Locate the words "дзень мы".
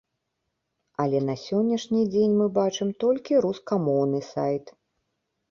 2.15-2.47